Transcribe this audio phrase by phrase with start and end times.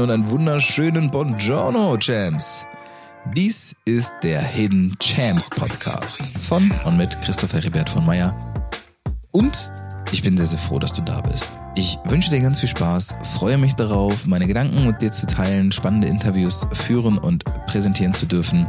[0.00, 2.64] Moin und einen wunderschönen Buongiorno, Champs.
[3.36, 8.34] Dies ist der Hidden Champs Podcast von und mit Christoph Heribert von Meyer.
[9.30, 9.70] Und
[10.10, 11.58] ich bin sehr, sehr froh, dass du da bist.
[11.74, 15.70] Ich wünsche dir ganz viel Spaß, freue mich darauf, meine Gedanken mit dir zu teilen,
[15.70, 18.66] spannende Interviews führen und präsentieren zu dürfen.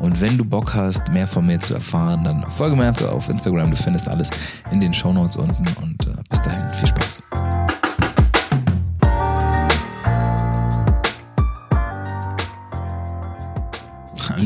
[0.00, 3.28] Und wenn du Bock hast, mehr von mir zu erfahren, dann folge mir einfach auf
[3.28, 3.70] Instagram.
[3.70, 4.30] Du findest alles
[4.70, 5.66] in den Show Notes unten.
[5.82, 7.22] Und äh, bis dahin, viel Spaß.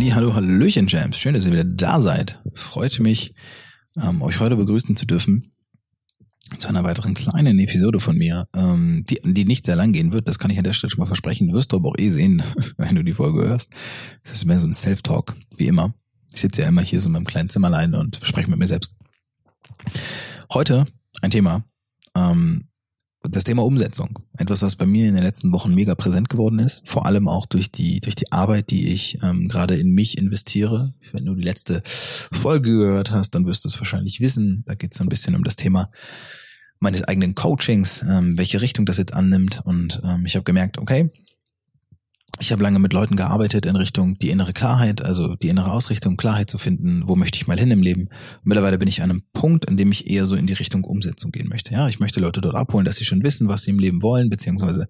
[0.05, 1.17] Halli, hallo, hallöchen, Jams.
[1.17, 2.39] Schön, dass ihr wieder da seid.
[2.53, 3.35] Freut mich,
[3.97, 5.51] ähm, euch heute begrüßen zu dürfen
[6.59, 10.29] zu einer weiteren kleinen Episode von mir, ähm, die, die nicht sehr lang gehen wird.
[10.29, 11.55] Das kann ich an der Stelle schon mal versprechen.
[11.55, 12.43] Wirst du aber auch eh sehen,
[12.77, 13.73] wenn du die Folge hörst.
[14.25, 15.95] Das ist mehr so ein Self-Talk, wie immer.
[16.35, 18.67] Ich sitze ja immer hier so in meinem kleinen Zimmer allein und spreche mit mir
[18.67, 18.95] selbst.
[20.53, 20.85] Heute
[21.23, 21.65] ein Thema,
[22.15, 22.69] ähm,
[23.29, 24.19] das Thema Umsetzung.
[24.37, 26.83] Etwas, was bei mir in den letzten Wochen mega präsent geworden ist.
[26.87, 30.95] Vor allem auch durch die, durch die Arbeit, die ich ähm, gerade in mich investiere.
[31.13, 34.63] Wenn du die letzte Folge gehört hast, dann wirst du es wahrscheinlich wissen.
[34.67, 35.91] Da geht es so ein bisschen um das Thema
[36.81, 39.63] meines eigenen Coachings, ähm, welche Richtung das jetzt annimmt.
[39.65, 41.11] Und ähm, ich habe gemerkt, okay,
[42.41, 46.17] ich habe lange mit Leuten gearbeitet in Richtung die innere Klarheit, also die innere Ausrichtung,
[46.17, 48.09] Klarheit zu finden, wo möchte ich mal hin im Leben.
[48.43, 51.31] Mittlerweile bin ich an einem Punkt, in dem ich eher so in die Richtung Umsetzung
[51.31, 51.73] gehen möchte.
[51.73, 54.31] Ja, ich möchte Leute dort abholen, dass sie schon wissen, was sie im Leben wollen,
[54.31, 54.87] beziehungsweise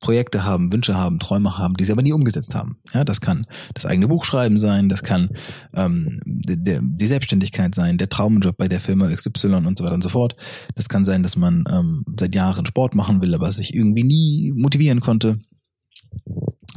[0.00, 2.78] Projekte haben, Wünsche haben, Träume haben, die sie aber nie umgesetzt haben.
[2.92, 5.30] Ja, das kann das eigene Buch schreiben sein, das kann
[5.74, 10.02] ähm, der, die Selbstständigkeit sein, der Traumjob bei der Firma XY und so weiter und
[10.02, 10.36] so fort.
[10.74, 14.52] Das kann sein, dass man ähm, seit Jahren Sport machen will, aber sich irgendwie nie
[14.56, 15.38] motivieren konnte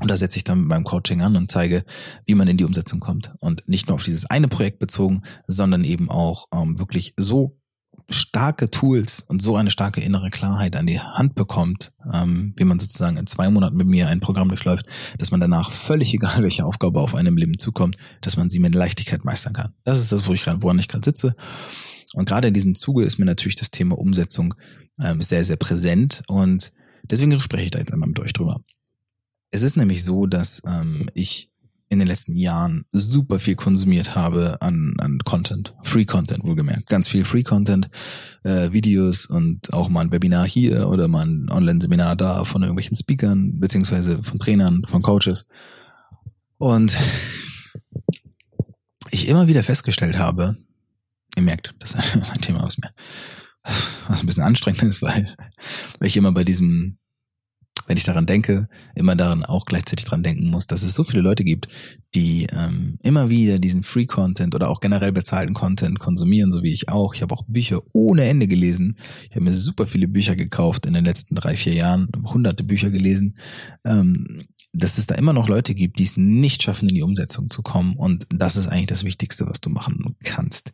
[0.02, 1.86] und da setze ich dann meinem Coaching an und zeige,
[2.26, 3.34] wie man in die Umsetzung kommt.
[3.40, 7.62] Und nicht nur auf dieses eine Projekt bezogen, sondern eben auch ähm, wirklich so
[8.10, 12.80] starke Tools und so eine starke innere Klarheit an die Hand bekommt, ähm, wie man
[12.80, 14.88] sozusagen in zwei Monaten mit mir ein Programm durchläuft,
[15.20, 18.74] dass man danach völlig egal, welche Aufgabe auf einem Leben zukommt, dass man sie mit
[18.74, 19.74] Leichtigkeit meistern kann.
[19.84, 21.36] Das ist das, wo ich woran ich gerade sitze.
[22.14, 24.56] Und gerade in diesem Zuge ist mir natürlich das Thema Umsetzung
[25.00, 26.72] ähm, sehr, sehr präsent und
[27.04, 28.62] deswegen spreche ich da jetzt einmal mit euch drüber.
[29.52, 31.52] Es ist nämlich so, dass ähm, ich
[31.90, 37.06] in den letzten Jahren super viel konsumiert habe an, an Content, Free Content wohlgemerkt, ganz
[37.06, 37.90] viel Free Content,
[38.44, 42.96] äh, Videos und auch mal ein Webinar hier oder mal ein Online-Seminar da von irgendwelchen
[42.96, 45.48] Speakern beziehungsweise von Trainern, von Coaches.
[46.58, 46.98] Und
[49.12, 50.56] ich immer wieder festgestellt habe,
[51.36, 52.92] ihr merkt, das ist ein Thema, was mir
[54.08, 55.36] was ein bisschen anstrengend ist, weil,
[56.00, 56.98] weil ich immer bei diesem
[57.88, 61.22] wenn ich daran denke, immer daran auch gleichzeitig dran denken muss, dass es so viele
[61.22, 61.68] Leute gibt,
[62.16, 66.74] die ähm, immer wieder diesen Free Content oder auch generell bezahlten Content konsumieren, so wie
[66.74, 67.14] ich auch.
[67.14, 68.98] Ich habe auch Bücher ohne Ende gelesen.
[69.30, 72.90] Ich habe mir super viele Bücher gekauft in den letzten drei, vier Jahren, hunderte Bücher
[72.90, 73.36] gelesen.
[73.86, 77.50] Ähm, dass es da immer noch Leute gibt, die es nicht schaffen, in die Umsetzung
[77.50, 77.96] zu kommen.
[77.96, 80.74] Und das ist eigentlich das Wichtigste, was du machen kannst.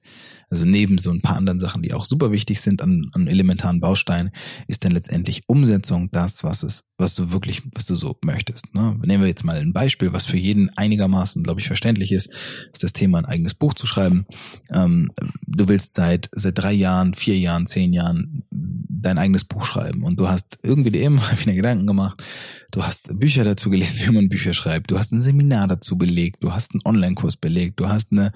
[0.49, 3.79] Also neben so ein paar anderen Sachen, die auch super wichtig sind an, an elementaren
[3.79, 4.31] Bausteinen,
[4.67, 8.73] ist dann letztendlich Umsetzung das, was es, was du wirklich, was du so möchtest.
[8.75, 8.99] Ne?
[9.03, 12.29] Nehmen wir jetzt mal ein Beispiel, was für jeden einigermaßen, glaube ich, verständlich ist,
[12.71, 14.25] ist das Thema, ein eigenes Buch zu schreiben.
[14.71, 15.11] Ähm,
[15.45, 20.03] du willst seit seit drei Jahren, vier Jahren, zehn Jahren dein eigenes Buch schreiben.
[20.03, 22.23] Und du hast irgendwie dir immer wieder Gedanken gemacht,
[22.71, 26.43] du hast Bücher dazu gelesen, wie man Bücher schreibt, du hast ein Seminar dazu belegt,
[26.43, 28.31] du hast einen Online-Kurs belegt, du hast eine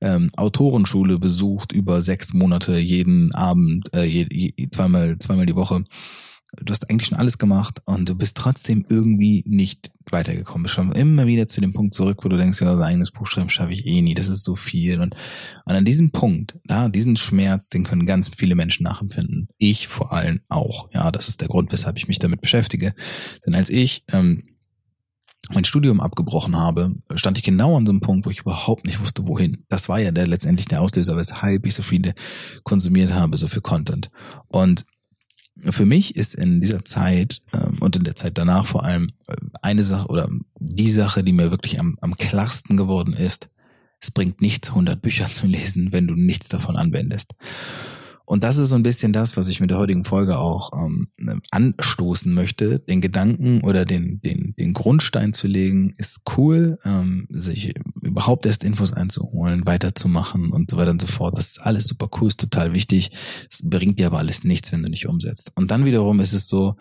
[0.00, 5.84] ähm, Autorenschule besucht über sechs Monate jeden Abend, äh, je, je, zweimal, zweimal die Woche.
[6.56, 10.64] Du hast eigentlich schon alles gemacht und du bist trotzdem irgendwie nicht weitergekommen.
[10.64, 13.26] Du schon immer wieder zu dem Punkt zurück, wo du denkst, ja, ein eigenes Buch
[13.26, 15.00] schreiben schaffe ich eh nie, das ist so viel.
[15.00, 15.14] Und,
[15.66, 19.48] und an diesem Punkt, ja, diesen Schmerz, den können ganz viele Menschen nachempfinden.
[19.58, 20.88] Ich vor allem auch.
[20.94, 22.94] Ja, das ist der Grund, weshalb ich mich damit beschäftige.
[23.46, 24.44] Denn als ich ähm,
[25.50, 29.00] mein Studium abgebrochen habe, stand ich genau an so einem Punkt, wo ich überhaupt nicht
[29.00, 29.64] wusste, wohin.
[29.68, 32.14] Das war ja der letztendlich der Auslöser, weshalb ich so viele
[32.62, 34.10] konsumiert habe, so viel Content.
[34.48, 34.86] Und
[35.56, 39.36] für mich ist in dieser Zeit ähm, und in der Zeit danach vor allem äh,
[39.62, 40.28] eine Sache oder
[40.58, 43.48] die Sache, die mir wirklich am, am klarsten geworden ist,
[44.00, 47.34] es bringt nichts, 100 Bücher zu lesen, wenn du nichts davon anwendest.
[48.26, 51.08] Und das ist so ein bisschen das, was ich mit der heutigen Folge auch ähm,
[51.50, 52.78] anstoßen möchte.
[52.78, 57.74] Den Gedanken oder den, den, den Grundstein zu legen, ist cool, ähm, sich
[58.04, 61.36] überhaupt erst Infos einzuholen, weiterzumachen und so weiter und so fort.
[61.36, 63.10] Das ist alles super cool, ist total wichtig.
[63.50, 65.52] Es bringt dir aber alles nichts, wenn du nicht umsetzt.
[65.54, 66.76] Und dann wiederum ist es so,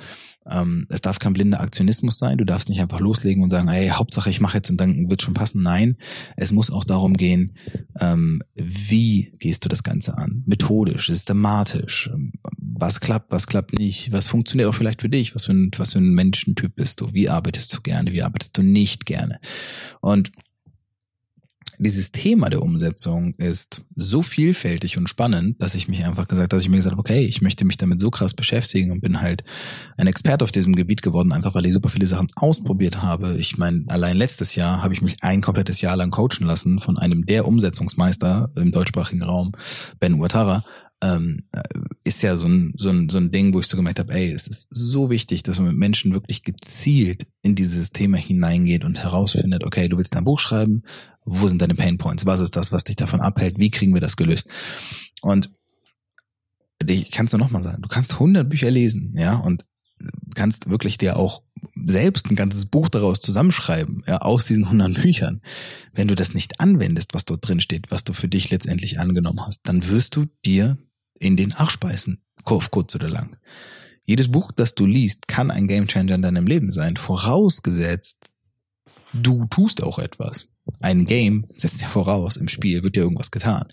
[0.50, 2.38] ähm, es darf kein blinder Aktionismus sein.
[2.38, 5.22] Du darfst nicht einfach loslegen und sagen, hey, Hauptsache ich mache jetzt und dann wird
[5.22, 5.64] schon passen.
[5.64, 5.98] Nein,
[6.36, 7.56] es muss auch darum gehen,
[8.00, 10.44] ähm, wie gehst du das Ganze an?
[10.46, 12.10] Methodisch, systematisch.
[12.58, 15.94] Was klappt, was klappt nicht, was funktioniert auch vielleicht für dich, was für ein, was
[15.94, 19.40] für ein Menschentyp bist du, wie arbeitest du gerne, wie arbeitest du nicht gerne.
[20.02, 20.32] Und
[21.84, 26.62] dieses Thema der Umsetzung ist so vielfältig und spannend, dass ich mich einfach gesagt, dass
[26.62, 29.44] ich mir gesagt habe, okay, ich möchte mich damit so krass beschäftigen und bin halt
[29.98, 33.38] ein Experte auf diesem Gebiet geworden, einfach weil ich super viele Sachen ausprobiert habe.
[33.38, 36.98] Ich meine, allein letztes Jahr habe ich mich ein komplettes Jahr lang coachen lassen von
[36.98, 39.52] einem der Umsetzungsmeister im deutschsprachigen Raum,
[40.00, 40.64] Ben Uatara,
[41.04, 41.44] ähm,
[42.06, 44.32] ist ja so ein, so, ein, so ein Ding, wo ich so gemerkt habe, ey,
[44.32, 49.00] es ist so wichtig, dass man mit Menschen wirklich gezielt in dieses Thema hineingeht und
[49.00, 50.84] herausfindet, okay, du willst ein Buch schreiben,
[51.26, 52.26] wo sind deine Pain Points?
[52.26, 53.58] Was ist das, was dich davon abhält?
[53.58, 54.48] Wie kriegen wir das gelöst?
[55.22, 55.52] Und
[56.86, 59.66] ich kannst du nochmal sagen, du kannst 100 Bücher lesen, ja, und
[60.36, 61.44] kannst wirklich dir auch
[61.76, 65.42] selbst ein ganzes Buch daraus zusammenschreiben, ja, aus diesen 100 Büchern.
[65.94, 69.46] Wenn du das nicht anwendest, was dort drin steht, was du für dich letztendlich angenommen
[69.46, 70.78] hast, dann wirst du dir
[71.20, 73.38] in den Arsch beißen, kurz oder lang.
[74.06, 78.18] Jedes Buch, das du liest, kann ein Gamechanger in deinem Leben sein, vorausgesetzt,
[79.14, 83.66] du tust auch etwas ein Game setzt ja voraus, im Spiel wird ja irgendwas getan.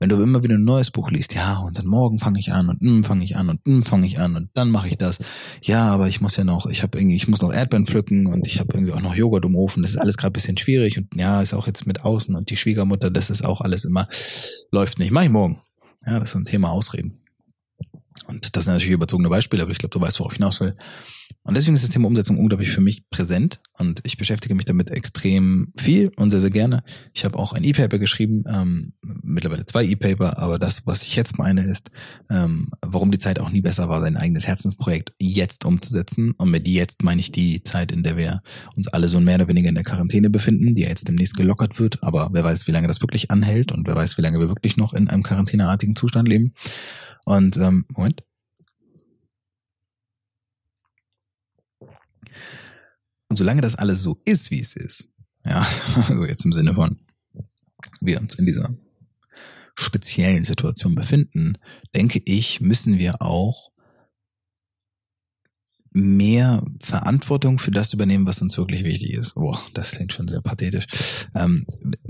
[0.00, 2.68] Wenn du immer wieder ein neues Buch liest, ja, und dann morgen fange ich an
[2.68, 5.18] und mm, fange ich an und mm, fange ich an und dann mache ich das.
[5.62, 8.46] Ja, aber ich muss ja noch, ich habe irgendwie, ich muss noch Erdbeeren pflücken und
[8.46, 9.82] ich habe irgendwie auch noch Joghurt im Ofen.
[9.82, 12.56] Das ist alles gerade bisschen schwierig und ja, ist auch jetzt mit außen und die
[12.56, 14.08] Schwiegermutter, das ist auch alles immer,
[14.72, 15.12] läuft nicht.
[15.12, 15.60] Mach ich morgen.
[16.04, 17.21] Ja, das ist so ein Thema Ausreden.
[18.32, 20.74] Und das sind natürlich überzogene Beispiele, aber ich glaube, du weißt, worauf ich hinaus will.
[21.44, 24.90] Und deswegen ist das Thema Umsetzung unglaublich für mich präsent und ich beschäftige mich damit
[24.90, 26.84] extrem viel und sehr, sehr gerne.
[27.14, 28.92] Ich habe auch ein E-Paper geschrieben, ähm,
[29.22, 31.90] mittlerweile zwei E-Paper, aber das, was ich jetzt meine, ist,
[32.30, 36.32] ähm, warum die Zeit auch nie besser war, sein eigenes Herzensprojekt jetzt umzusetzen.
[36.38, 38.42] Und mit jetzt meine ich die Zeit, in der wir
[38.76, 41.80] uns alle so mehr oder weniger in der Quarantäne befinden, die ja jetzt demnächst gelockert
[41.80, 44.48] wird, aber wer weiß, wie lange das wirklich anhält und wer weiß, wie lange wir
[44.48, 46.54] wirklich noch in einem quarantäneartigen Zustand leben.
[47.24, 48.24] Und ähm, Moment.
[53.28, 55.08] Und solange das alles so ist, wie es ist,
[55.46, 55.66] ja,
[56.08, 56.98] also jetzt im Sinne von,
[58.00, 58.74] wir uns in dieser
[59.74, 61.56] speziellen Situation befinden,
[61.94, 63.72] denke ich, müssen wir auch
[65.94, 69.34] mehr Verantwortung für das übernehmen, was uns wirklich wichtig ist.
[69.34, 70.86] Boah, das klingt schon sehr pathetisch.
[71.34, 71.66] Ähm,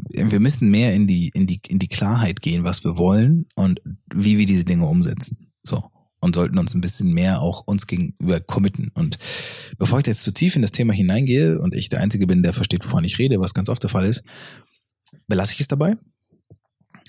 [0.09, 3.81] wir müssen mehr in die, in die, in die Klarheit gehen, was wir wollen und
[4.15, 5.53] wie wir diese Dinge umsetzen.
[5.63, 5.85] So
[6.23, 8.93] und sollten uns ein bisschen mehr auch uns gegenüber committen.
[8.95, 9.19] Und
[9.77, 12.53] bevor ich jetzt zu tief in das Thema hineingehe und ich der Einzige bin, der
[12.53, 14.23] versteht, wovon ich rede, was ganz oft der Fall ist,
[15.27, 15.97] belasse ich es dabei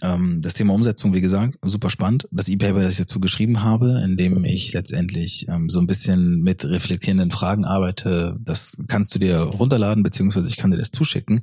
[0.03, 2.27] das Thema Umsetzung, wie gesagt, super spannend.
[2.29, 6.41] Das E-Paper, das ich dazu geschrieben habe, in dem ich letztendlich ähm, so ein bisschen
[6.41, 11.41] mit reflektierenden Fragen arbeite, das kannst du dir runterladen, beziehungsweise ich kann dir das zuschicken.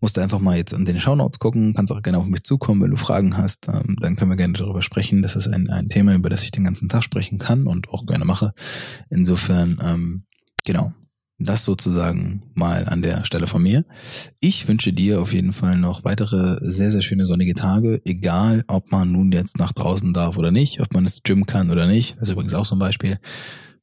[0.00, 2.80] Musst du einfach mal jetzt in den Shownotes gucken, kannst auch gerne auf mich zukommen,
[2.80, 5.20] wenn du Fragen hast, ähm, dann können wir gerne darüber sprechen.
[5.20, 8.06] Das ist ein, ein Thema, über das ich den ganzen Tag sprechen kann und auch
[8.06, 8.54] gerne mache.
[9.10, 10.24] Insofern, ähm,
[10.64, 10.94] genau,
[11.38, 13.84] das sozusagen mal an der Stelle von mir.
[14.40, 18.90] Ich wünsche dir auf jeden Fall noch weitere sehr, sehr schöne sonnige Tage, egal ob
[18.90, 22.16] man nun jetzt nach draußen darf oder nicht, ob man ins Gym kann oder nicht.
[22.18, 23.18] Das ist übrigens auch so ein Beispiel.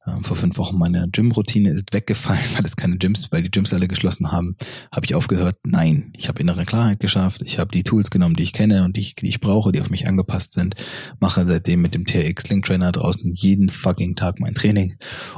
[0.06, 3.72] Ähm, vor fünf Wochen meine Gym-Routine ist weggefallen, weil es keine Gyms, weil die Gyms
[3.72, 4.56] alle geschlossen haben.
[4.92, 5.56] Habe ich aufgehört?
[5.64, 6.12] Nein.
[6.14, 7.40] Ich habe innere Klarheit geschafft.
[7.42, 9.80] Ich habe die Tools genommen, die ich kenne und die ich, die ich brauche, die
[9.80, 10.76] auf mich angepasst sind.
[11.20, 14.96] Mache seitdem mit dem TRX Link Trainer draußen jeden fucking Tag mein Training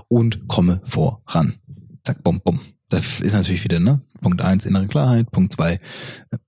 [0.08, 1.54] und komme voran
[2.08, 2.58] zack, bum, bum.
[2.88, 4.00] Das ist natürlich wieder, ne?
[4.22, 5.30] Punkt eins innere Klarheit.
[5.30, 5.74] Punkt zwei
[6.30, 6.38] äh,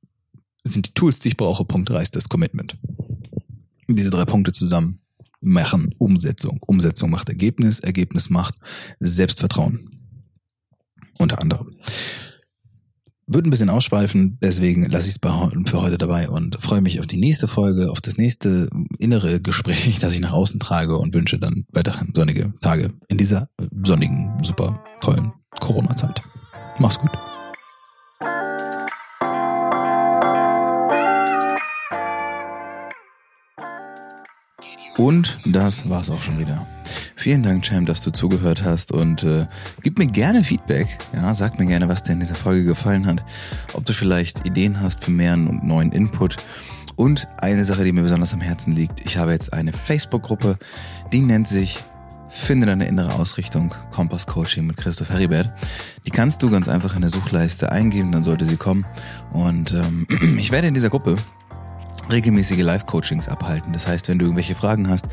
[0.65, 1.65] sind die Tools, die ich brauche.
[1.65, 2.79] Punkt drei ist das Commitment.
[3.89, 5.01] Diese drei Punkte zusammen
[5.41, 6.61] machen Umsetzung.
[6.67, 8.55] Umsetzung macht Ergebnis, Ergebnis macht
[9.01, 9.91] Selbstvertrauen.
[11.19, 11.77] Unter anderem.
[13.27, 17.07] Wird ein bisschen ausschweifen, deswegen lasse ich es für heute dabei und freue mich auf
[17.07, 21.39] die nächste Folge, auf das nächste innere Gespräch, das ich nach außen trage und wünsche
[21.39, 23.49] dann weiterhin sonnige Tage in dieser
[23.85, 25.33] sonnigen, super tollen
[25.71, 26.21] Corona-Zeit.
[26.81, 27.11] Mach's gut.
[34.97, 36.67] Und das war's auch schon wieder.
[37.15, 39.47] Vielen Dank, Cham, dass du zugehört hast und äh,
[39.83, 40.89] gib mir gerne Feedback.
[41.13, 43.23] Ja, sag mir gerne, was dir in dieser Folge gefallen hat.
[43.75, 46.37] Ob du vielleicht Ideen hast für mehr und neuen Input.
[46.97, 49.07] Und eine Sache, die mir besonders am Herzen liegt.
[49.07, 50.59] Ich habe jetzt eine Facebook-Gruppe,
[51.13, 51.79] die nennt sich
[52.31, 55.51] Finde deine innere Ausrichtung, Kompass Coaching mit Christoph Heribert.
[56.07, 58.87] Die kannst du ganz einfach in der Suchleiste eingeben, dann sollte sie kommen.
[59.33, 60.07] Und ähm,
[60.39, 61.17] ich werde in dieser Gruppe
[62.11, 63.73] regelmäßige Live-Coachings abhalten.
[63.73, 65.07] Das heißt, wenn du irgendwelche Fragen hast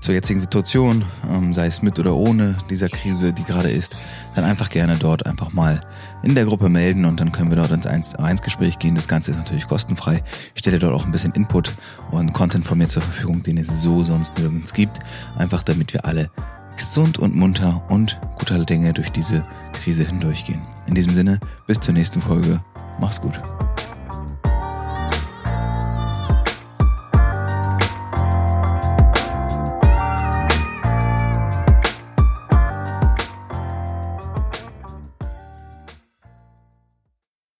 [0.00, 3.96] zur jetzigen Situation, ähm, sei es mit oder ohne dieser Krise, die gerade ist,
[4.34, 5.80] dann einfach gerne dort einfach mal
[6.22, 8.94] in der Gruppe melden und dann können wir dort ins 1 1 Gespräch gehen.
[8.94, 10.22] Das Ganze ist natürlich kostenfrei.
[10.54, 11.72] Ich stelle dort auch ein bisschen Input
[12.10, 14.98] und Content von mir zur Verfügung, den es so sonst nirgends gibt.
[15.36, 16.30] Einfach damit wir alle
[16.76, 20.60] gesund und munter und guter Dinge durch diese Krise hindurchgehen.
[20.86, 22.60] In diesem Sinne, bis zur nächsten Folge.
[23.00, 23.40] Mach's gut.